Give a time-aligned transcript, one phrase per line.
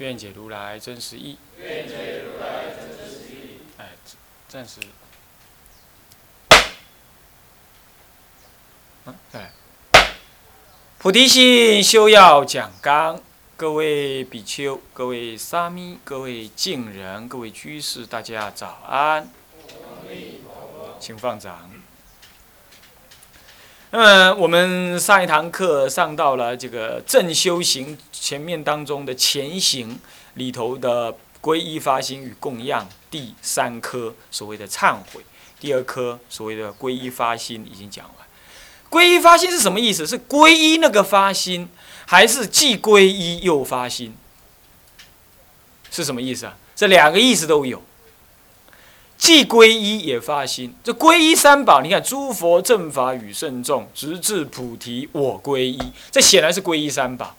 [0.00, 1.36] 愿解如来真实意。
[1.58, 3.60] 愿解如来真实意。
[3.76, 3.90] 哎，
[4.48, 4.80] 暂时。
[9.04, 9.52] 嗯，哎。
[10.96, 13.20] 菩提心修要讲纲，
[13.58, 19.28] 各位比丘、各位沙弥、各位敬人、各位居士，大家早安。
[20.98, 21.70] 请放掌。
[23.92, 29.98] 那么我们上一堂课上到了这个正修行前面当中的前行
[30.34, 35.24] 里头的皈依发心与供养第三科所谓的忏悔，
[35.58, 38.26] 第二科所谓的皈依发心已经讲完。
[38.90, 40.06] 皈依发心是什么意思？
[40.06, 41.68] 是皈依那个发心，
[42.06, 44.14] 还是既皈依又发心？
[45.90, 46.56] 是什么意思啊？
[46.76, 47.82] 这两个意思都有。
[49.16, 55.78] 既皈依也发心，这皈依三宝，你看诸佛正法与圣众，直至菩提我皈依，
[56.10, 57.36] 这显然是皈依三宝，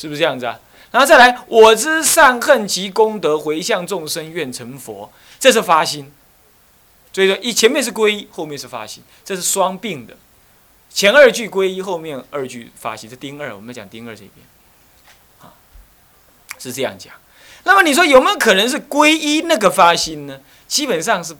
[0.00, 0.58] 是不是这样子啊？
[0.90, 6.10] 然后再来，我知善恨及功德，回向众生愿成佛，这是发心。
[7.12, 10.16] 所以说，一前面是皈依，后面是发心，这是双并的。
[10.88, 14.46] 前二句皈依，后面二句发心，这丁二，我们讲丁二这边，
[15.42, 15.52] 啊，
[16.58, 17.12] 是这样讲。
[17.64, 20.40] 那么你说有没有可能是皈依那个发心呢？
[20.66, 21.36] 基本上是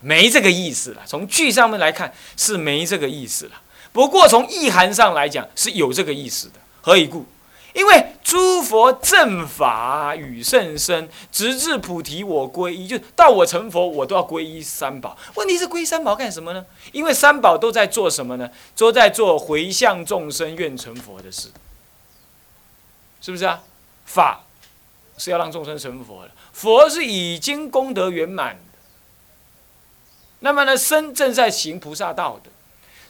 [0.00, 1.02] 没这个意思了。
[1.06, 3.62] 从句上面来看是没这个意思了。
[3.92, 6.54] 不过从意涵上来讲是有这个意思的。
[6.80, 7.24] 何以故？
[7.74, 15.16] 因为诸佛正法与甚深，直至菩提我皈依，就到我成佛，我都要皈依三宝。
[15.34, 16.64] 问题是皈依三宝干什么呢？
[16.92, 18.48] 因为三宝都在做什么呢？
[18.76, 21.48] 都在做回向众生愿成佛的事，
[23.20, 23.60] 是不是啊？
[24.06, 24.44] 法
[25.18, 26.30] 是要让众生成佛的。
[26.52, 28.78] 佛是已经功德圆满的，
[30.40, 32.50] 那么呢，身正在行菩萨道的，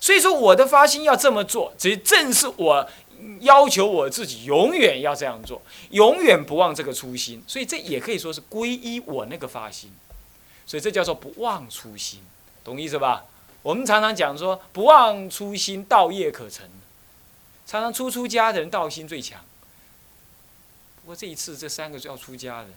[0.00, 2.88] 所以说我的发心要这么做，这正是我
[3.40, 9.92] 要求我自己永远要这样做，永远不忘这个初心，所以这也可以说是皈依我那个发心，
[10.66, 12.20] 所以这叫做不忘初心，
[12.62, 13.26] 懂意思吧？
[13.62, 16.68] 我们常常讲说不忘初心，道业可成，
[17.66, 19.44] 常常出出家的人道心最强，
[21.02, 22.68] 不过这一次这三个要出家的。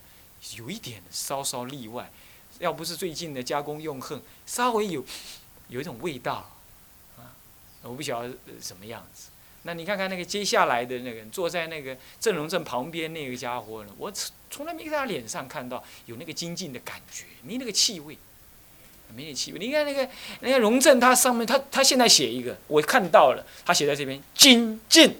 [0.55, 2.11] 有一点稍稍例外，
[2.59, 5.03] 要不是最近的加工用恨，稍微有
[5.67, 6.51] 有一种味道，
[7.17, 7.33] 啊，
[7.81, 8.29] 我不晓得
[8.61, 9.29] 什么样子。
[9.67, 13.91] 那你看看那个接下来的那个坐在那个郑荣正旁边那个家伙呢？
[13.97, 18.17] 我从从来没在他脸上看到有那个精进的感觉，没那个气味，
[19.13, 19.59] 没那气味。
[19.59, 25.17] 你看那个那个荣正，他上面他他现在写一个，我看到了，他写在这边精进，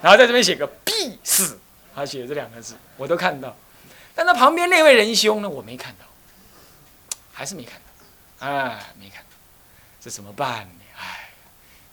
[0.00, 1.60] 然后在这边写个必死，
[1.94, 3.54] 他写这两个字，我都看到。
[4.14, 5.48] 但他旁边那位仁兄呢？
[5.48, 6.06] 我没看到，
[7.34, 9.28] 还是没看到，哎，没看到，
[10.00, 10.70] 这怎么办呢？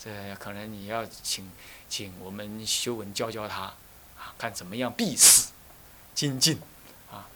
[0.06, 1.52] 哎，这可能你要请
[1.90, 3.64] 请我们修文教教他，
[4.18, 5.52] 啊，看怎么样必死
[6.14, 6.60] 精进，
[7.12, 7.28] 啊，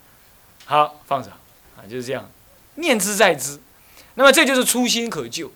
[0.65, 1.31] 好放着，
[1.75, 2.29] 啊，就是这样，
[2.75, 3.59] 念之在之，
[4.15, 5.51] 那么这就是初心可救。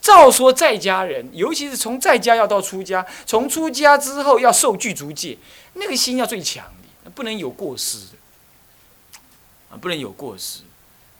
[0.00, 5.38] 照说在家人，尤其是从在家要到出家，从出家之后要受具足戒，
[5.74, 6.64] 那个心要最强
[7.02, 8.18] 的，不能有过失的。
[9.80, 10.60] 不能有过失，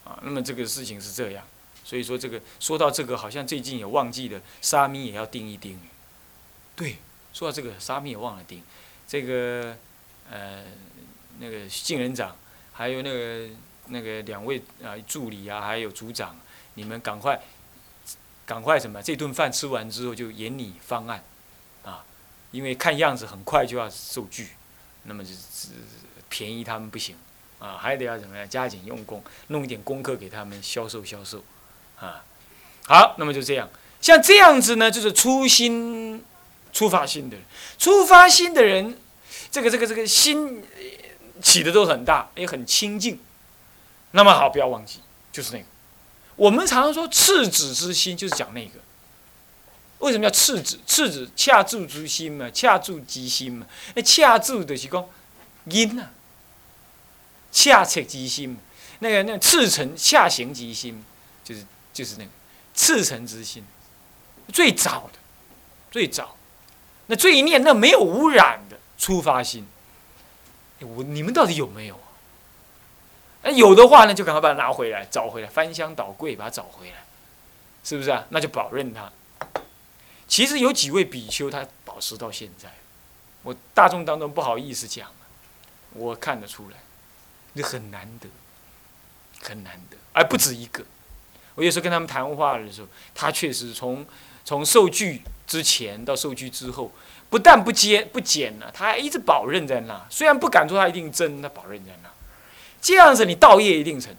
[0.04, 1.44] 啊，那么这个事情是这样，
[1.84, 5.78] 所以说这个说到这个，好像最近也忘记了沙弥也要盯一盯。
[6.74, 6.96] 对，
[7.32, 8.62] 说到这个沙弥也忘了盯，
[9.06, 9.76] 这个
[10.30, 10.64] 呃
[11.38, 12.36] 那个敬人长，
[12.72, 13.48] 还有那个
[13.88, 16.34] 那个两位啊助理啊，还有组长，
[16.74, 17.40] 你们赶快
[18.46, 19.02] 赶快什么？
[19.02, 21.22] 这顿饭吃完之后就研拟方案，
[21.82, 22.04] 啊，
[22.50, 24.48] 因为看样子很快就要受具，
[25.04, 25.68] 那么就是
[26.28, 27.14] 便宜他们不行。
[27.60, 28.46] 啊，还得要怎么样？
[28.46, 31.42] 加紧用功，弄一点功课给他们销售销售，
[32.04, 32.24] 啊，
[32.86, 33.68] 好，那么就这样。
[34.00, 36.22] 像这样子呢，就是初心、
[36.72, 37.44] 出发心的人，
[37.78, 38.98] 出发心的人，
[39.50, 40.62] 这个、这个、这个心
[41.42, 43.18] 起的都很大，也很清净。
[44.10, 45.00] 那么好，不要忘记，
[45.32, 45.64] 就是那个。
[46.36, 48.72] 我们常常说赤子之心，就是讲那个。
[50.00, 50.78] 为什么叫赤子？
[50.86, 53.66] 赤子恰住之心嘛，恰住即心嘛。
[53.94, 55.04] 那恰住的是讲
[55.64, 56.10] 因啊。
[57.50, 58.56] 恰切即心，
[58.98, 61.04] 那个那赤诚恰行即心，
[61.44, 61.64] 就是
[61.94, 62.30] 就是那个
[62.74, 63.64] 赤诚之心，
[64.52, 65.18] 最早的，
[65.90, 66.36] 最早，
[67.06, 69.66] 那最念那没有污染的出发心，
[70.80, 72.10] 我你们到底有没有啊？
[73.44, 77.04] 那有的话呢，就赶快把它拿回来，找回来，翻箱倒柜把它找回来，
[77.84, 78.26] 是不是啊？
[78.30, 79.12] 那就保认它。
[80.26, 82.72] 其实有几位比丘他保持到现在，
[83.42, 85.08] 我大众当中不好意思讲，
[85.92, 86.78] 我看得出来，
[87.54, 88.28] 这很难得，
[89.40, 90.84] 很难得，而不止一个。
[91.54, 94.04] 我有时候跟他们谈话的时候，他确实从
[94.44, 96.90] 从受具之前到受具之后，
[97.30, 100.04] 不但不减不减了，他还一直保任在那。
[100.10, 102.08] 虽然不敢说他一定真，他保任在那。
[102.80, 104.14] 这样子，你道业一定成，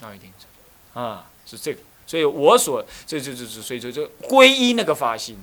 [0.00, 1.80] 道一定成，啊，是这个。
[2.06, 5.38] 所以我所这这这这，所以说就皈依那个发心，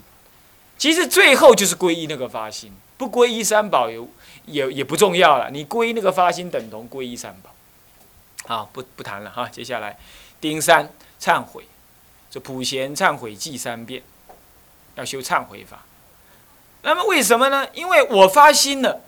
[0.77, 3.99] 其实最后就是皈依那个发心，不皈依三宝也
[4.45, 5.49] 也也不重要了。
[5.51, 7.51] 你皈依那个发心，等同皈依三宝。
[8.47, 9.47] 好，不不谈了哈。
[9.47, 9.97] 接下来，
[10.47, 10.87] 丁三
[11.19, 11.65] 忏悔，
[12.29, 14.03] 这普贤忏悔记三遍，
[14.93, 15.83] 要修忏悔法。
[16.83, 17.67] 那么为什么呢？
[17.73, 19.01] 因为我发心了，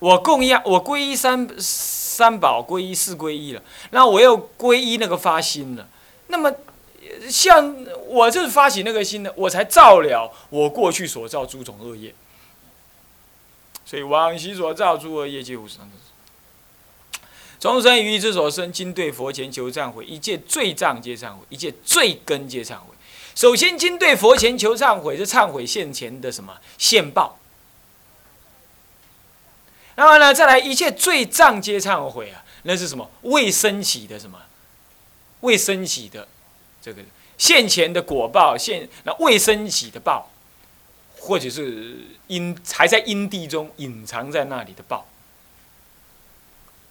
[0.00, 5.86] 我供养，我皈依三三宝，皈依四皈依了，那我又皈依那个发心了。
[6.26, 6.52] 那么，
[7.28, 7.76] 像
[8.08, 12.12] 我就是发起那个心的，我才造了我过去所造诸种恶业。
[13.84, 15.88] 所以往昔所造诸恶业，皆无生。
[17.60, 22.86] 众生于意之所生，今对佛前求忏悔，一切罪障皆忏悔，一切罪根皆忏悔。
[23.34, 27.38] 首先，今对佛前求忏悔，是忏悔现前的什么现报。
[29.94, 34.38] 然后呢，再来一切罪障皆忏悔啊，那是什么未升起的什么？
[35.40, 36.26] 未升起的
[36.80, 37.02] 这个
[37.36, 40.30] 现前的果报，现那未升起的报，
[41.18, 45.06] 或者是因还在因地中隐藏在那里的报，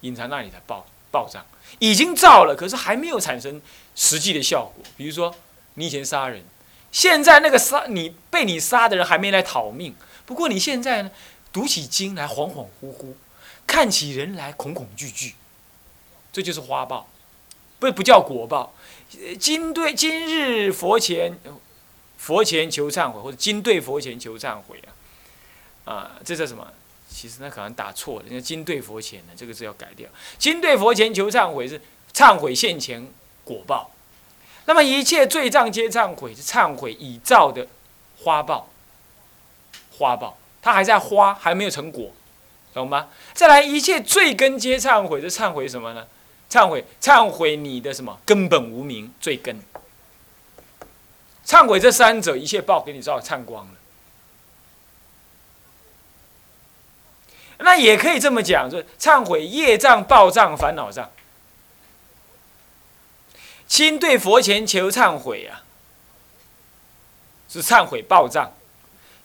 [0.00, 1.44] 隐藏那里的报报障
[1.78, 3.60] 已经造了，可是还没有产生
[3.94, 4.84] 实际的效果。
[4.96, 5.34] 比如说，
[5.74, 6.42] 你以前杀人，
[6.90, 9.94] 现在那个杀你被你杀的人还没来讨命，
[10.26, 11.10] 不过你现在呢，
[11.52, 13.14] 读起经来恍恍惚惚，
[13.66, 15.34] 看起人来恐恐惧惧，
[16.32, 17.08] 这就是花报。
[17.78, 18.74] 不不叫果报，
[19.38, 21.32] 今对今日佛前，
[22.18, 24.82] 佛前求忏悔，或者今对佛前求忏悔
[25.86, 26.70] 啊，啊，这叫什么？
[27.12, 30.08] 其实那可能打错了，因为金对佛前呢，这个字要改掉。
[30.38, 31.80] 金对佛前求忏悔是
[32.14, 33.06] 忏悔现前
[33.44, 33.90] 果报，
[34.64, 37.66] 那么一切罪障皆忏悔是忏悔已造的
[38.22, 38.68] 花报，
[39.98, 42.12] 花报，它还在花，还没有成果，
[42.72, 43.08] 懂吗？
[43.34, 46.06] 再来一切罪根皆忏悔是忏悔什么呢？
[46.48, 49.60] 忏悔，忏悔你的什么根本无名罪根。
[51.44, 53.72] 忏悔这三者，一切报给你照忏光了。
[57.62, 61.10] 那也可以这么讲，就是忏悔业障、报障、烦恼障。
[63.66, 65.62] 亲对佛前求忏悔啊，
[67.48, 68.52] 是忏悔报障；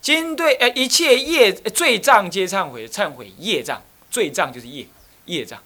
[0.00, 4.86] 今对呃一切业罪障皆忏悔，忏悔业障，罪障就是业
[5.24, 5.60] 业障。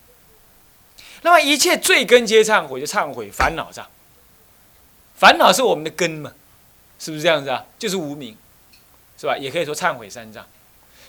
[1.22, 3.86] 那么一切罪根皆忏悔，就忏悔烦恼障。
[5.16, 6.32] 烦恼是我们的根嘛，
[6.98, 7.66] 是不是这样子啊？
[7.78, 8.34] 就是无名，
[9.18, 9.36] 是吧？
[9.36, 10.46] 也可以说忏悔三障。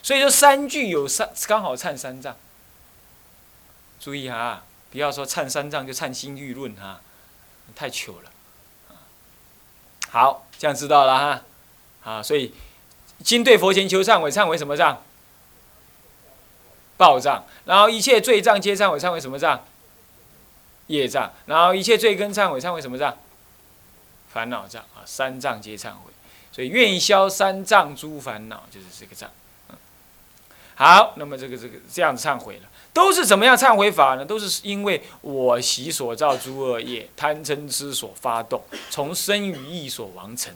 [0.03, 2.35] 所以说三句有三，刚好忏三障。
[3.99, 7.01] 注意哈，不要说忏三障就忏心欲论哈，
[7.75, 8.31] 太糗了。
[10.09, 11.43] 好，这样知道了哈。
[12.03, 12.53] 啊，所以
[13.23, 15.03] 今对佛前求忏悔，忏悔什么障？
[16.97, 17.45] 报障。
[17.65, 19.63] 然后一切罪障皆忏悔，忏悔什么障？
[20.87, 23.17] 业障，然后一切罪根忏悔，忏悔什么障？
[24.33, 26.11] 烦恼障啊，三障皆忏悔，
[26.51, 29.29] 所以愿消三障诸烦恼，就是这个障。
[30.81, 34.25] 好，那么这个这个这样忏悔了，都是怎么样忏悔法呢？
[34.25, 40.51] 都是因为我习所造诸恶业，贪嗔痴所发动，从身与意所完成。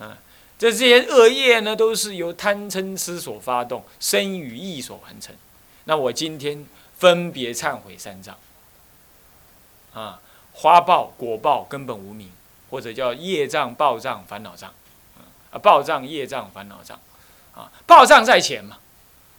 [0.00, 0.18] 啊，
[0.58, 5.32] 这这些恶业呢，都是由贪嗔痴所发动，身与意所完成。
[5.84, 6.66] 那我今天
[6.98, 8.36] 分别忏悔三障。
[9.94, 10.20] 啊，
[10.52, 12.32] 花报、果报根本无名，
[12.70, 14.74] 或者叫业障、报障、烦恼障，
[15.52, 16.98] 啊，报障、业障、烦恼障，
[17.56, 18.78] 啊，报账在前嘛，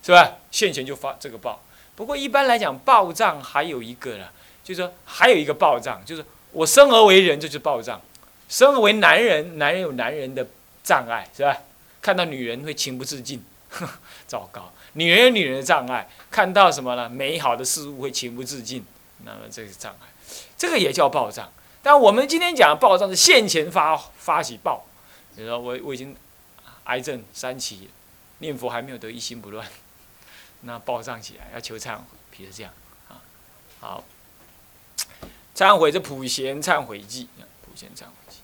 [0.03, 0.37] 是吧？
[0.51, 1.61] 现前就发这个报。
[1.95, 4.25] 不过一般来讲，报账还有一个呢，
[4.63, 8.01] 就是说还有一个报账，就是我生而为人，这就是报账。
[8.49, 10.47] 生而为男人，男人有男人的
[10.83, 11.57] 障碍，是吧？
[12.01, 13.43] 看到女人会情不自禁，
[14.27, 14.71] 糟糕。
[14.93, 17.09] 女人有女人的障碍，看到什么呢？
[17.09, 18.85] 美好的事物会情不自禁，
[19.25, 20.07] 那么这个障碍。
[20.57, 21.51] 这个也叫报账，
[21.83, 24.85] 但我们今天讲的报账是现前发发起报，
[25.35, 26.15] 比如说我我已经
[26.85, 27.89] 癌症三期，
[28.39, 29.67] 念佛还没有得一心不乱，
[30.61, 32.71] 那报障起来要求忏悔，比如这样
[33.09, 33.21] 啊，
[33.79, 34.03] 好，
[35.55, 37.27] 忏悔这普贤忏悔记，
[37.61, 38.37] 普贤忏悔记，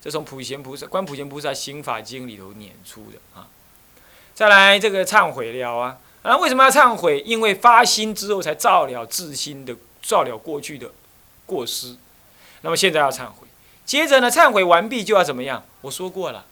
[0.00, 3.48] 这从普贤菩萨观普贤菩萨行法经里头念出的啊，
[4.34, 7.20] 再来这个忏悔了啊啊为什么要忏悔？
[7.20, 10.90] 因为发心之后才照了自心的，照了过去的
[11.46, 11.96] 过失。
[12.62, 13.46] 那么现在要忏悔，
[13.84, 15.64] 接着呢，忏悔完毕就要怎么样？
[15.82, 16.46] 我说过了，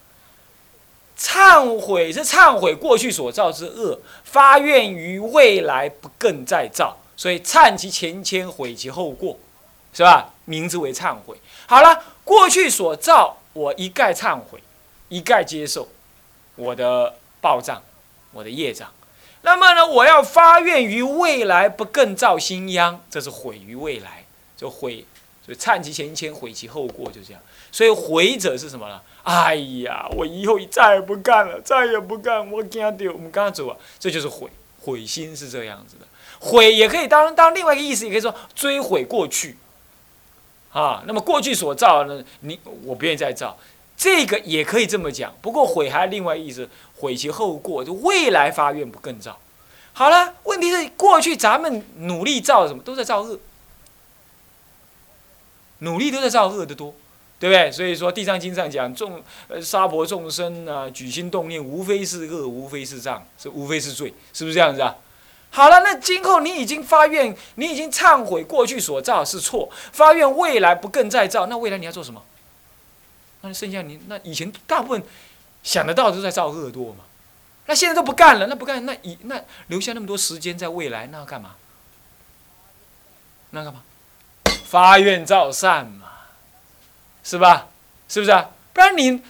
[1.17, 6.97] 忏悔是忏悔过去所造之恶，发愿于未来不更再造。
[7.15, 9.37] 所以忏其前愆，悔其后过，
[9.93, 10.33] 是吧？
[10.45, 11.37] 名字为忏悔。
[11.67, 14.61] 好了，过去所造，我一概忏悔，
[15.09, 15.87] 一概接受
[16.55, 17.81] 我的报障，
[18.31, 18.91] 我的业障。
[19.43, 24.25] 那么呢，我要发愿于未来不更造新殃，这是毁于未来，
[24.57, 25.05] 就毁。
[25.45, 27.41] 所以忏其前愆，悔其后过，就这样。
[27.73, 29.01] 所以悔者是什么呢？
[29.23, 34.47] 哎呀，我以后再也不干了，再也不干，我惊到我们刚刚走啊，这就是悔，
[34.79, 36.05] 悔心是这样子的。
[36.39, 39.57] 悔也可以当当另外一个意思，也可以说追悔过去。
[40.71, 43.57] 啊，那么过去所造的，你我不愿意再造，
[43.97, 45.33] 这个也可以这么讲。
[45.41, 46.69] 不过悔还另外意思。
[46.95, 49.37] 悔其后过，就未来发愿不更造。
[49.91, 53.37] 好了，问题是过去咱们努力造什么，都在造恶，
[55.79, 56.95] 努力都在造恶的多，
[57.43, 57.69] 对不对？
[57.69, 64.95] 所以说《地藏经》上讲众呃沙婆众生啊，举心动念，无非是恶，无非是障，是无非是罪，是不是这样子啊？
[65.49, 72.23] 好了，那今后你已经发愿，你已经忏悔过去所造是错，发愿未来不更再造，那未来你要做什么？
[73.41, 75.03] 那剩下你那以前大部分。
[75.63, 77.05] 想得到都在造恶多嘛，
[77.67, 81.51] 那现在都不干了，那不干那以那留下那么多时间在未来，那要干嘛？
[83.51, 83.81] 那干嘛？
[84.65, 86.02] 发愿造善嘛，
[87.23, 87.67] 是吧？
[88.07, 88.49] 是不是啊？
[88.73, 89.21] 不然你，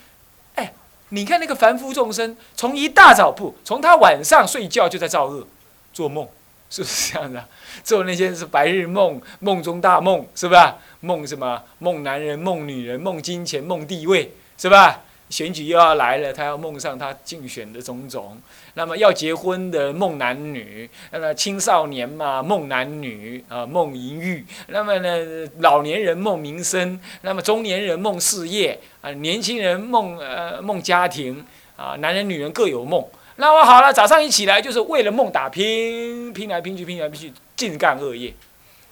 [0.55, 0.73] 哎，
[1.09, 5.47] 你看那个凡夫众生，从一大早不，从他晚上睡觉就在造恶，
[5.93, 6.27] 做梦，
[6.69, 7.47] 是不是这样的？
[7.83, 10.77] 做那些是白日梦，梦中大梦，是吧？
[11.01, 11.61] 梦什么？
[11.79, 15.01] 梦男人，梦女人，梦金钱，梦地位，是吧？
[15.29, 18.37] 选举又要来了，他要梦上他竞选的种种。
[18.75, 24.45] 那么要结婚的梦男女，那么青少年嘛梦男女啊梦淫欲。
[24.67, 31.43] 那么呢老年人梦民生，那么中年人梦事业啊年轻人梦呃梦家庭
[31.75, 33.03] 啊男人女人各有梦。
[33.37, 38.31] 那么好了，早上一起来就是为了梦打拼，拼来拼去拼来拼去尽干恶业。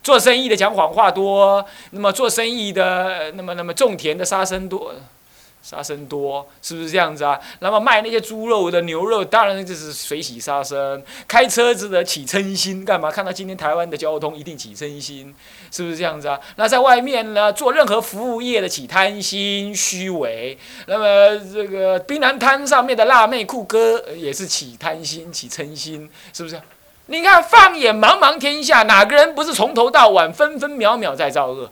[0.01, 4.95] 做生意的讲谎话多，那么做生意的那么那么种田的杀生多。
[5.61, 7.39] 杀生多，是不是这样子啊？
[7.59, 11.03] 那么卖那些猪肉的、牛肉，当然就是水洗杀生。
[11.27, 13.11] 开车子的起嗔心，干嘛？
[13.11, 15.33] 看到今天台湾的交通，一定起嗔心，
[15.69, 16.39] 是不是这样子啊？
[16.55, 20.57] 那在外面呢，做任何服务业的起贪心、虚伪。
[20.87, 26.59] 那么这个槟榔摊上面的辣妹、酷哥，也是起贪心、起嗔心，是不是？
[27.07, 31.69] 你看，放眼茫茫天下，哪个人不是从头到晚、分分秒秒在造恶？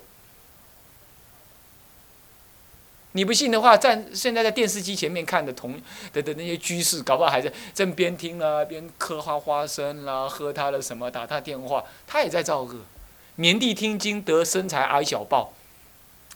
[3.14, 5.82] 你不信的话，在现在在电视机前面看的同
[6.14, 12.76] 的的那些居士，搞不好还在正边听啊边嗑花花生啦，喝他的什么，打他电话，他也在造恶。
[13.38, 15.54] 年地听经得身材矮小报，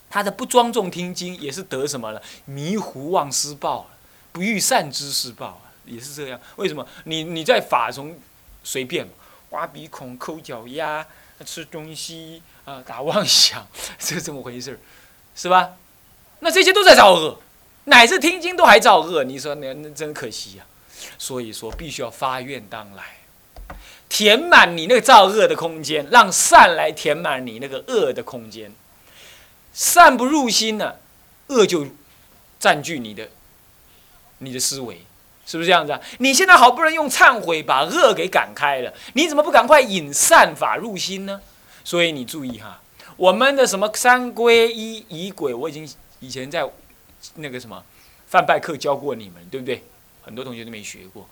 [0.10, 2.22] 他的不庄重听经也是得什么了？
[2.46, 3.90] 迷糊忘失报，
[4.32, 6.40] 不欲善知识报，也是这样。
[6.56, 6.88] 为什么？
[7.04, 8.18] 你你在法中
[8.64, 9.08] 随便
[9.52, 11.06] 挖鼻孔、抠脚丫、
[11.46, 13.68] 吃东西啊、打妄想，
[14.00, 14.80] 是这么回事
[15.36, 15.74] 是吧？
[16.44, 17.40] 那这些都在造恶，
[17.86, 20.66] 乃至听经都还造恶，你说那那真可惜呀。
[21.18, 23.04] 所以说，必须要发愿当来，
[24.10, 28.74] 填满你那个造恶的空间，让善来填满你那个恶的空间。
[29.74, 30.96] 善不入心呢，
[31.48, 31.88] 恶就
[32.60, 33.30] 占据你的
[34.40, 35.02] 你的思维，
[35.46, 36.02] 是不是这样子啊？
[36.20, 41.40] 你现在好不容易用忏悔把恶给赶开了，你怎么不赶快引善法入心呢？
[41.86, 42.82] 所以你注意哈，
[43.16, 45.90] 我们的什么三皈依仪轨，我已经。
[46.24, 46.68] 以前在
[47.36, 47.84] 那个什么
[48.28, 49.84] 范拜课教过你们，对不对？
[50.26, 51.28] 很多同学都没学过。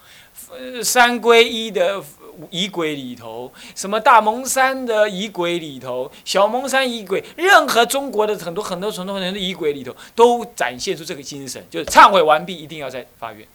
[0.50, 2.03] 呃，三归一的
[2.50, 13.48] 仪轨里头，什么大蒙山的仪轨里头，小蒙山仪轨，任何中国的很多很多很多人的仪轨里头，都展现出这个精神，就是忏悔完毕一定要在发愿。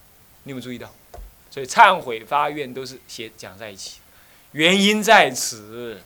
[0.45, 0.91] 你有没有注意到？
[1.51, 4.01] 所以忏悔发愿都是写讲在一起，
[4.53, 6.01] 原因在此，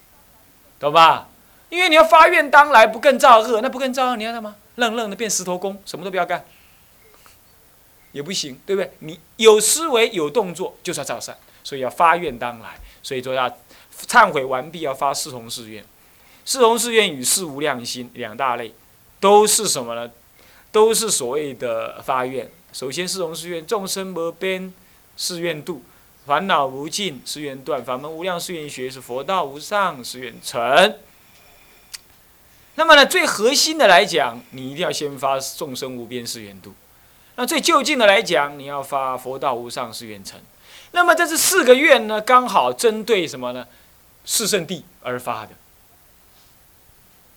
[0.81, 1.29] 懂吧？
[1.71, 4.57] 因为你要发愿当来不更造恶，那不更造恶你要干嘛？
[4.75, 6.45] 愣愣的变石头公，什么都不要干，
[8.13, 8.93] 也不行，对不对？
[8.99, 13.49] 你有思维有动作，就是要造善，所以要发愿当来，所以说要
[14.07, 15.85] 忏悔完毕要发四弘誓愿，
[16.45, 18.75] 四弘誓愿与四无量心两大类，
[19.21, 20.11] 都是什么呢？
[20.73, 22.51] 都是所谓的发愿。
[22.73, 24.73] 首先四弘誓愿：众生无边
[25.17, 25.83] 誓愿度，
[26.27, 30.97] 烦恼无尽誓愿断，法门无量誓愿学，是佛道无上誓愿成。
[32.77, 36.71] 那么呢，最核心的来讲，你一定要先发众生无边誓愿度；
[37.37, 40.41] 那最就近的来讲，你要发佛道无上誓愿成。
[40.93, 43.67] 那么这是四个愿呢，刚好针对什么呢？
[44.25, 45.53] 四圣地而发的，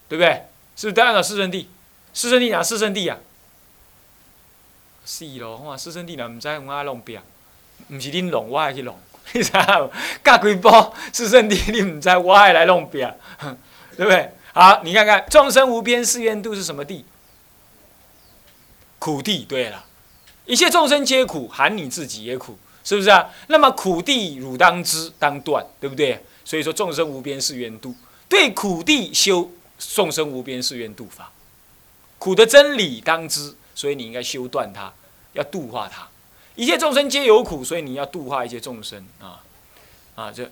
[0.07, 0.43] 对不对？
[0.75, 1.69] 是不是都按照四圣地？
[2.13, 3.17] 四圣地哪四圣地啊？
[5.05, 7.21] 是咯，我四圣地哪唔知我爱弄边，
[7.89, 8.97] 唔是恁弄，我爱去弄，
[9.33, 9.89] 你知道？
[10.23, 10.69] 隔几步
[11.11, 13.13] 四圣地你唔知，我爱来弄边，
[13.97, 14.31] 对不对？
[14.53, 17.03] 好，你看看众生无边誓愿度是什么地？
[18.99, 19.45] 苦地。
[19.45, 19.83] 对了，
[20.45, 23.29] 一切众生皆苦，含你自己也苦，是不是啊？
[23.47, 26.23] 那么苦地汝当知当断，对不对？
[26.45, 27.95] 所以说众生无边誓愿度，
[28.29, 31.31] 对苦地修众生无边誓愿度法，
[32.19, 33.55] 苦的真理当知。
[33.75, 34.93] 所以你应该修断它，
[35.33, 36.07] 要度化它。
[36.53, 39.41] 一切众生皆有苦，所以你要度化一切众生啊
[40.13, 40.31] 啊！
[40.31, 40.47] 这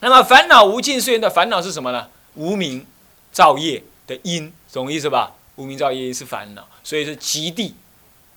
[0.00, 2.10] 那么烦恼无尽，虽然的烦恼是什么呢？
[2.34, 2.86] 无名
[3.32, 5.32] 造业的因，懂意思吧？
[5.56, 7.74] 无名造业是烦恼，所以是极地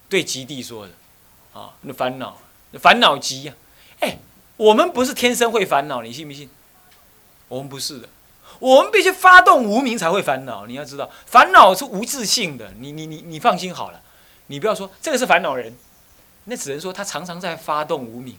[0.07, 0.93] 对极地说的
[1.53, 1.73] 啊。
[1.81, 2.37] 那烦恼，
[2.73, 3.53] 烦恼极呀！
[3.99, 4.19] 哎，
[4.55, 6.49] 我们不是天生会烦恼，你信不信？
[7.47, 8.09] 我们不是的。
[8.59, 12.71] 我们必须发动无名才会烦恼，你要知道，烦恼是无自性的。
[12.79, 14.01] 你你你你放心好了，
[14.47, 15.75] 你不要说这个是烦恼人，
[16.45, 18.37] 那只能说他常常在发动无名，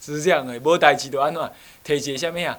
[0.00, 0.58] 只是这样的。
[0.60, 1.52] 无代志的安怎？
[1.84, 2.58] 提起下面啊，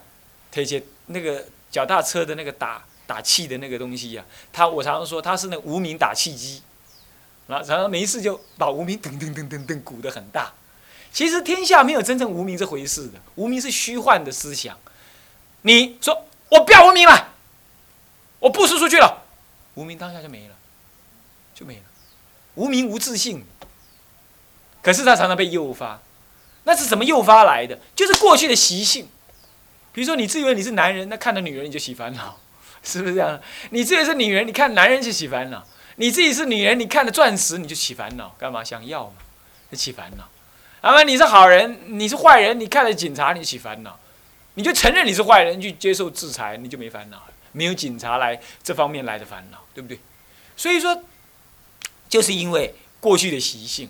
[0.51, 6.61] 提起那个脚踏车的那个打打气的那个东西呀，他我常常说他是那无名打气机，
[7.47, 10.53] 然后常常没事就把无名噔噔噔噔噔鼓得很大。
[11.11, 14.77] 其实天下没有真正无名这回事的，无名是虚幻的思想。
[15.61, 16.23] 你说。
[16.49, 17.33] 我不要无名了，
[18.39, 19.21] 我不输出去了，
[19.73, 20.55] 无名当下就没了，
[21.53, 21.83] 就没了，
[22.55, 23.43] 无名无自信。
[24.81, 25.99] 可是他常常被诱发，
[26.63, 27.77] 那是怎么诱发来的？
[27.93, 29.09] 就是过去的习性。
[29.97, 32.37] 比如说，你自以为你是男人，那看到女人你就起烦恼，
[32.83, 33.41] 是不是这样？
[33.71, 35.63] 你自己是女人，你看男人就起烦恼；
[35.95, 38.63] 你自己是女人，你看着钻石你就起烦恼，干嘛？
[38.63, 39.13] 想要嘛，
[39.71, 40.29] 就起烦恼。
[40.83, 43.99] 那么你是好人，你是坏人，你看着警察你就起烦恼。
[44.53, 49.99] 你就承认你是坏人，去接受制裁，你就没烦恼，没有警察来这方面来的烦恼，对不对？
[50.55, 51.03] 所以说，
[52.07, 53.89] 就是因为过去的习性，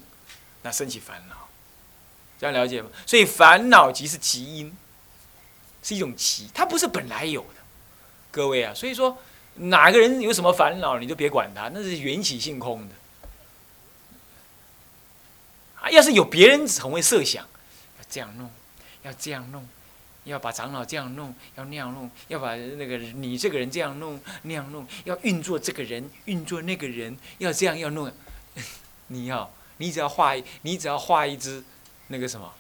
[0.62, 1.36] 那升起烦恼，
[2.40, 2.88] 这样了解吗？
[3.06, 4.74] 所以烦恼即是极因，
[5.88, 7.62] 是一种极，它不是本来有的。
[8.30, 9.18] 各位啊，所以说
[9.56, 12.96] 哪个人有什么烦恼，你就别管他，那是缘起性空的。
[15.80, 17.46] 啊，要是有别人很会设想，
[17.98, 18.52] 要这样弄，
[19.04, 19.66] 要这样弄。
[20.26, 28.12] 要把长老这样弄，要那样弄，要把那个你这个人这样弄那样弄，要运作这个人，运作那个人，要这样要弄。
[29.08, 31.64] 你要，你只要画，你只要画一只
[32.08, 32.54] 那个什么，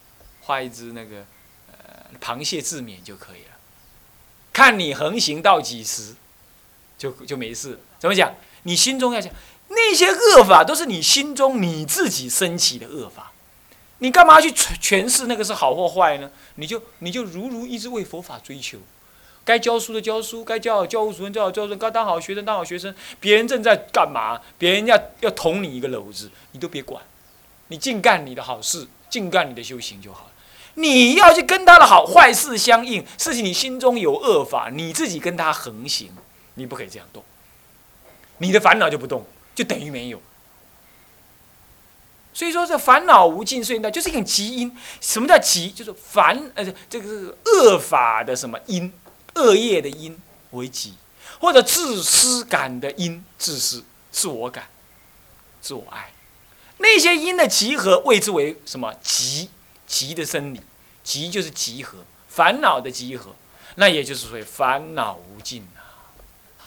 [0.44, 1.26] 画一只那个
[2.22, 3.58] 螃蟹自勉就可以了。
[4.54, 6.16] 看你横行到几时，
[6.98, 7.80] 就就没事。
[8.00, 8.34] 怎么讲？
[8.64, 9.32] 你心中要讲
[9.70, 13.32] 那些恶法，都是你心中你自己升起的恶法。
[14.00, 16.30] 你干嘛去诠诠释那个是好或坏呢？
[16.56, 18.78] 你就你就如如一直为佛法追求，
[19.44, 22.94] 该教书的教书，该教教务主任教好教务主任，该当好学生当好学生。
[23.20, 24.40] 别人正在干嘛？
[24.58, 27.04] 别人要要捅你一个篓子，你都别管，
[27.70, 30.32] 你尽干你的好事，尽干你的修行就好了。
[30.78, 36.12] 你要去跟他的好坏事相应，事情你心中有恶法，你自己跟他横行，
[36.54, 37.24] 你不可以这样动，
[38.38, 40.22] 你的烦恼就不动，就等于没有。
[42.32, 44.78] 所以说，这烦恼无尽，所以呢，就是一种极因。
[45.02, 45.72] 什么叫极？
[45.72, 48.94] 就是烦，呃，这个恶法的什么因，
[49.34, 50.16] 恶业的因
[50.52, 50.94] 为极，
[51.40, 54.66] 或者自私感的因，自私、自我感、
[55.60, 56.12] 自我爱，
[56.78, 58.94] 那些因的集合，谓之为什么？
[59.02, 59.50] 极
[59.88, 60.62] 极的生理，
[61.04, 63.34] 极就是集合，烦恼的集合，
[63.76, 66.14] 那也就是说烦恼无尽啊！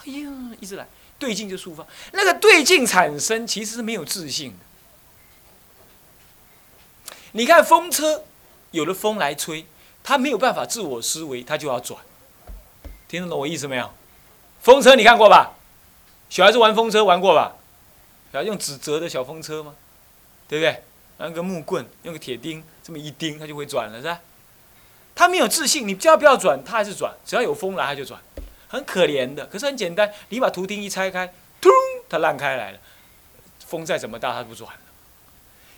[0.04, 4.56] 哎呀，一直来对境就抒发，那个对境产生其实是没有自信的。
[7.33, 8.24] 你看风车，
[8.70, 9.66] 有了风来吹，
[10.02, 12.00] 它没有办法自我思维，它就要转。
[13.06, 13.92] 听得懂我意思没有？
[14.62, 15.52] 风车你看过吧？
[16.28, 17.56] 小孩子玩风车玩过吧？
[18.33, 19.74] 要用纸折的小风车吗？
[20.48, 20.83] 对不对？
[21.20, 24.20] 拿个木棍，用个铁钉，这么一钉，它就会转了，是吧？
[25.14, 27.14] 它没有自信，你叫不要转，它还是转。
[27.26, 28.18] 只要有风来，它就转。
[28.68, 31.70] 很可怜的，可是很简单，你把图钉一拆开，咚，
[32.09, 32.78] 它烂开来了。
[33.66, 34.80] 风再怎么大，它不转了。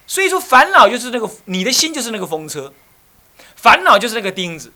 [0.06, 2.72] 所以说，烦恼就是那个你的心就是那个风车，
[3.56, 4.72] 烦恼就是那个钉子，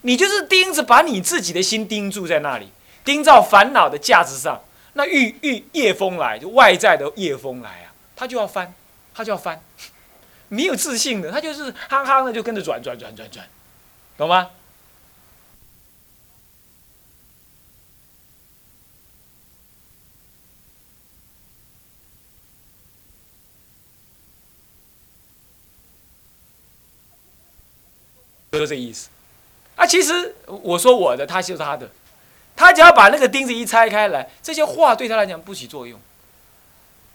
[0.00, 2.70] 你就是钉子，把你自己的心钉住在那里，
[3.04, 4.62] 钉在烦恼的架子上。
[4.94, 8.74] 那遇遇夜风来，就外在的夜风来啊，他就要翻，
[9.14, 9.62] 他就要翻，
[10.52, 13.48] 没有自信的，他就是憨憨的就跟着转转转转转，
[14.18, 14.50] 懂吗？
[28.50, 29.08] 就是这意思。
[29.74, 31.90] 啊，其实我说我的，他修他的，
[32.54, 35.98] 他只要把那个钉子一拆开来，这些话对他来讲不起作用。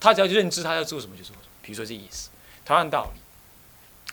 [0.00, 1.48] 他只要认知他要做什么就做什么。
[1.62, 2.30] 比如说这意思，
[2.64, 3.20] 同样道理。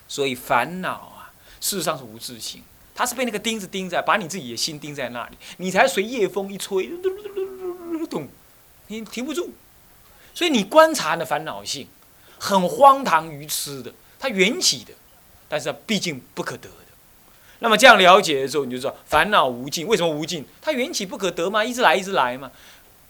[0.07, 2.61] 所以烦恼啊，事实上是无自性，
[2.93, 6.89] 它是被那个钉子钉在，把你自己的心钉在那里，你才随夜风一吹，
[8.09, 8.27] 咚，
[8.87, 9.51] 你停不住。
[10.33, 11.87] 所以你观察的烦恼性，
[12.37, 14.93] 很荒唐愚痴的，它缘起的，
[15.47, 16.75] 但是它毕竟不可得的。
[17.59, 19.87] 那么这样了解的时候，你就知道烦恼无尽。
[19.87, 20.45] 为什么无尽？
[20.61, 22.51] 它缘起不可得嘛，一直来一直来嘛，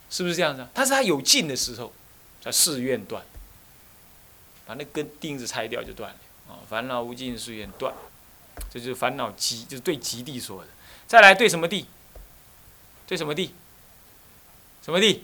[0.10, 0.62] 是不是这样子？
[0.62, 1.92] 啊它是它有尽的时候，
[2.40, 3.24] 叫誓愿断，
[4.68, 6.18] 把那根钉子拆掉就断了。
[6.48, 7.94] 啊，烦恼无尽誓愿断，
[8.70, 10.68] 这就是烦恼极，就是对极地说的。
[11.08, 11.88] 再来对什么地？
[13.08, 13.54] 对什么地？
[14.82, 15.24] 什么地？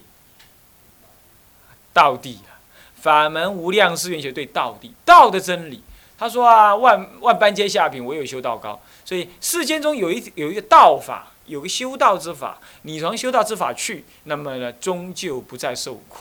[1.94, 2.62] 道地啊！
[2.96, 5.84] 法门无量誓愿学对道地，道的真理。
[6.18, 8.80] 他说啊，万万般皆下品，唯有修道高。
[9.04, 16.20] 所以世间中有一有一个道法，有个修道之法，你从修道之法去，那么呢，终究不再受苦。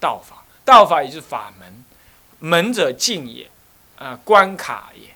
[0.00, 1.84] 道法，道法也就是法门，
[2.40, 3.48] 门者进也，
[3.96, 5.08] 啊，关卡也，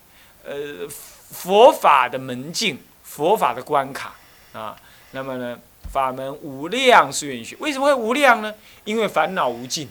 [0.44, 4.14] 呃，佛法的门径，佛法的关卡
[4.52, 4.76] 啊。
[5.12, 5.58] 那么呢，
[5.90, 8.54] 法门无量是愿学，为什么会无量呢？
[8.84, 9.88] 因为烦恼无尽，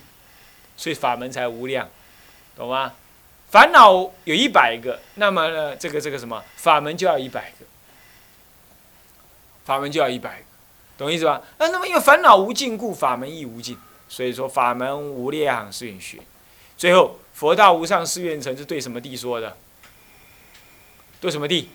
[0.77, 1.89] 所以法门才无量，
[2.55, 2.93] 懂吗？
[3.49, 7.65] 烦恼有一百个，那么呢，这个这个什么法门就要一百个，
[9.65, 10.45] 法门就要一百个，
[10.97, 11.41] 懂意思吧？
[11.57, 16.19] 那那么因为烦恼无尽故，法门亦无尽，所以说法门无量是愿学。
[16.77, 19.57] 最后佛道无上誓愿成是对什么地说的？
[21.19, 21.69] 对什么地？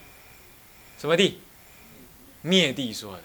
[0.98, 1.40] 什么地？
[2.42, 3.22] 灭地说的，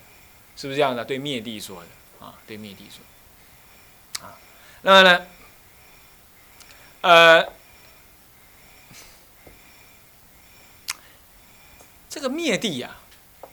[0.56, 1.06] 是不是这样的？
[1.06, 4.26] 对灭地说的啊，对灭地说。
[4.26, 4.38] 啊，
[4.82, 5.28] 那么呢，
[7.02, 7.54] 呃。
[12.10, 12.96] 这个灭地呀，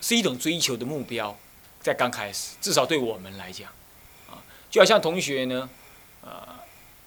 [0.01, 1.37] 是一种追求的目标，
[1.83, 3.71] 在刚开始，至少对我们来讲，
[4.31, 5.69] 啊，就好像同学呢，
[6.23, 6.64] 啊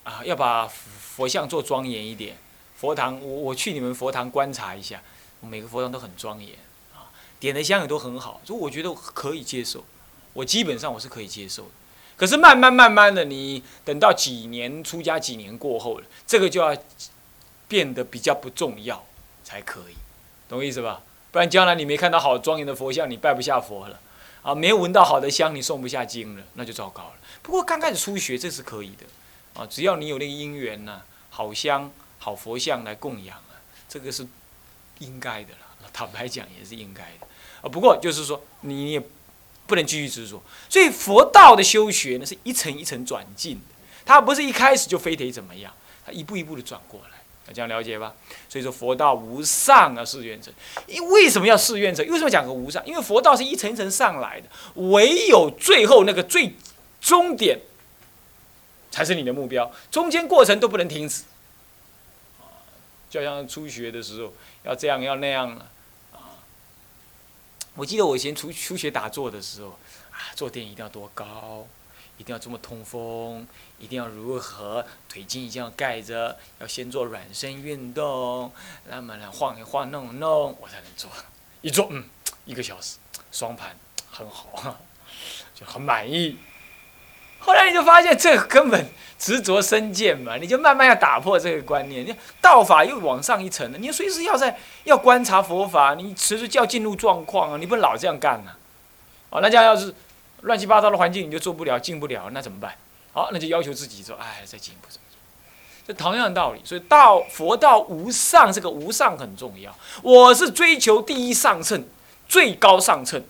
[0.07, 2.37] 啊，要把佛像做庄严一点。
[2.77, 5.03] 佛堂，我我去你们佛堂观察一下，
[5.41, 6.55] 每个佛堂都很庄严，
[6.95, 9.83] 啊，点的香也都很好，所以我觉得可以接受。
[10.31, 11.69] 我基本上我是可以接受的。
[12.15, 16.75] 可是慢慢慢慢的，你等到几年出家几年过后了，这个就要
[17.67, 19.05] 变得比较不重要
[19.43, 19.95] 才可以，
[20.47, 21.01] 懂我意思吧？
[21.31, 23.99] 不然将来你没看到好庄严的佛像，你拜不下佛了，
[24.41, 27.13] 啊，没有闻到好的香，你诵不下经了，那就糟糕了。
[27.41, 29.05] 不过刚开始初学这是可以的，
[29.57, 33.57] 啊，只要你有那个因缘呐，好香、好佛像来供养啊，
[33.89, 34.25] 这个是
[34.99, 35.89] 应该的了。
[35.93, 37.27] 坦白讲也是应该的，
[37.61, 39.01] 啊，不过就是说你也
[39.65, 40.43] 不能继续执着。
[40.69, 45.73] 所以佛道的修学呢，是一层一层转进的，它不是一开始就非得怎么样，
[46.05, 47.17] 它一步一步的转过来。
[47.53, 48.13] 这样了解吧？
[48.49, 50.51] 所以说佛道无上啊，誓愿者。
[50.85, 52.03] 因为什么要誓愿者？
[52.03, 52.85] 为什么讲个无上？
[52.85, 54.49] 因为佛道是一层一层上来的，
[54.91, 56.53] 唯有最后那个最
[56.99, 57.57] 终点，
[58.91, 59.71] 才是你的目标。
[59.91, 61.23] 中间过程都不能停止。
[63.09, 65.71] 就像初学的时候要这样要那样了
[66.13, 66.43] 啊！
[67.75, 69.79] 我记得我以前初初学打坐的时候
[70.11, 71.67] 啊，坐垫一定要多高。
[72.19, 73.47] 一定要这么通风，
[73.77, 78.51] 一定要如何腿筋一定要盖着，要先做软身运动，
[78.89, 81.07] 那么呢晃一晃弄一弄，我才能做。
[81.61, 82.03] 一做，嗯，
[82.43, 82.97] 一个小时，
[83.31, 83.77] 双盘
[84.09, 84.81] 很好，
[85.53, 86.39] 就很满意。
[87.47, 92.05] 后来你就发现这根本执着深见嘛， 你就慢慢要打破这个观念。
[92.05, 98.51] 你道法又往上一层了，你随时要在要观察佛法，你随时就要进入状况啊，你不能老这样干呐。
[99.29, 99.95] 哦，那这样要是。
[100.41, 102.71] 乱七八糟的环境你就做不了进不了，那怎么办？
[103.11, 105.17] 好，那就要求自己说，哎，再进一步怎么做？
[105.87, 109.75] 这同样的道理，所以道佛道无上，这个无上很重要。
[110.03, 111.83] 我是追求第一上乘，
[112.29, 113.21] 最高上乘，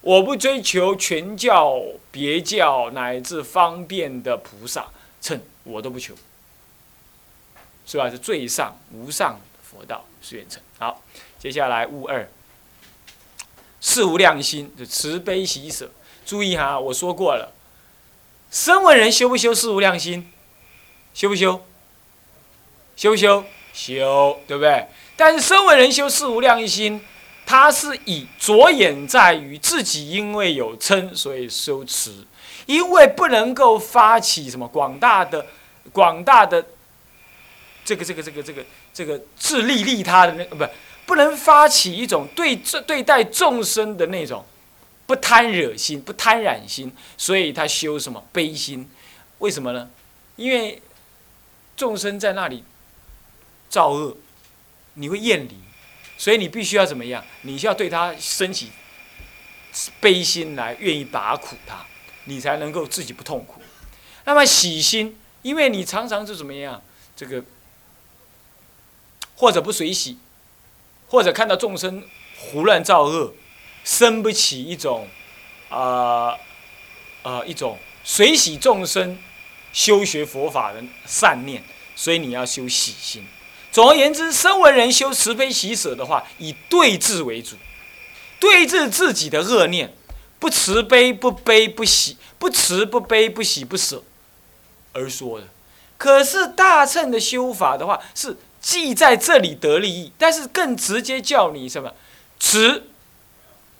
[0.00, 4.86] 我不追求全教、别教乃至方便的菩萨
[5.20, 6.14] 乘，我都不求，
[7.86, 8.08] 是吧？
[8.08, 10.62] 是最上无上佛道是愿乘。
[10.78, 11.02] 好，
[11.38, 12.28] 接下来悟二，
[13.80, 15.90] 四无量心，就慈悲喜舍。
[16.24, 17.52] 注意哈，我说过了，
[18.50, 20.30] 声闻人修不修四无量心？
[21.12, 21.64] 修不修？
[22.96, 23.44] 修不修？
[23.72, 24.86] 修，对不对？
[25.16, 27.04] 但是声闻人修四无量心，
[27.48, 32.12] 他是以着眼在于自己，因为有嗔，所以修持，
[32.66, 35.46] 因为不能够发起什么广大的、
[35.90, 36.62] 广大的
[37.86, 40.66] 这个、这个、这个、这个、这个自利利他的那，不，
[41.06, 44.44] 不能发起一种对这对待众生的那种。
[45.06, 48.86] 不贪惹心，不贪染心，所以他修什么悲心？
[49.38, 49.88] 为什么呢？
[50.36, 50.82] 因为
[51.78, 52.62] 众生在那里
[53.70, 54.14] 造恶，
[54.92, 55.54] 你会厌离，
[56.18, 57.24] 所以你必须要怎么样？
[57.42, 58.70] 你需要对他升起
[60.00, 61.86] 悲心来，愿意拔苦他，
[62.24, 63.62] 你才能够自己不痛苦。
[64.24, 66.82] 那么喜心，因为你常常是怎么样？
[67.16, 67.42] 这个
[69.36, 70.18] 或者不随喜，
[71.06, 72.04] 或者看到众生
[72.36, 73.32] 胡乱造恶，
[73.84, 75.08] 生不起一种
[75.68, 76.36] 啊
[77.22, 79.16] 啊一种随喜众生
[79.72, 81.62] 修学佛法的善念，
[81.94, 83.24] 所以你要修喜心。
[83.78, 87.54] 总而言之，身为人修慈悲喜舍的话，以对治为主，
[88.40, 89.94] 对治自己的恶念，
[90.40, 94.02] 不慈悲不悲不喜，不慈不悲不喜不舍
[94.94, 95.46] 而说的。
[95.96, 101.94] 可是大乘的修法的话，是既在这里得利益，但是更直接叫你什么？
[102.40, 102.88] 慈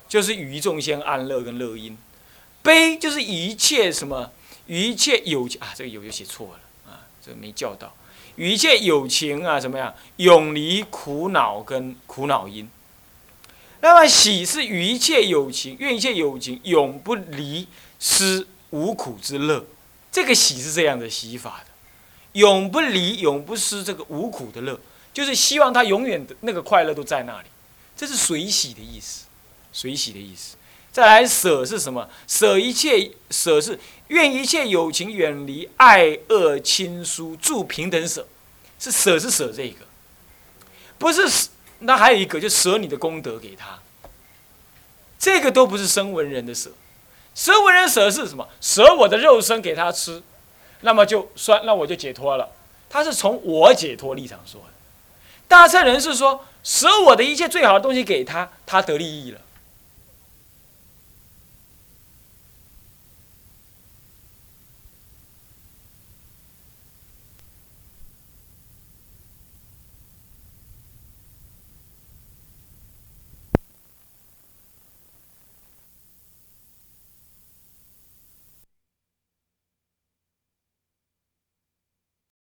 [0.08, 1.98] 就是与众先安乐跟乐因，
[2.62, 4.30] 悲就是一切什么？
[4.68, 7.92] 一切有啊，这个有就写错了啊，这个没教到。
[8.46, 9.94] 一切有情啊，怎么样？
[10.16, 12.68] 永离苦恼跟苦恼因。
[13.80, 17.66] 那么喜是与一切有情，愿一切有情永不离
[17.98, 19.64] 失无苦之乐。
[20.10, 21.70] 这个喜是这样的喜法的，
[22.32, 24.78] 永不离，永不失这个无苦的乐，
[25.14, 27.48] 就是希望他永远的那个快乐都在那里。
[27.96, 29.26] 这是随喜的意思，
[29.72, 30.56] 随喜的意思。
[30.98, 32.08] 再来舍是什么？
[32.26, 33.78] 舍一切，舍是。
[34.08, 38.26] 愿一切有情远离爱恶亲疏，助平等舍，
[38.80, 39.86] 是舍是舍这个，
[40.98, 41.50] 不是。
[41.78, 43.78] 那还有一个，就舍你的功德给他。
[45.20, 46.72] 这个都不是生文人的舍，
[47.32, 48.48] 生文人舍是什么？
[48.60, 50.20] 舍我的肉身给他吃，
[50.80, 52.50] 那么就算，那我就解脱了。
[52.90, 54.72] 他是从我解脱立场说的。
[55.46, 59.40] 大乘人是说，舍我的一切最好的东西给他，他得利益了。